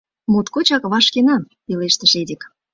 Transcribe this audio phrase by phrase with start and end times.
[0.31, 2.41] —Моткочак вашкена!— пелештыш Эдик.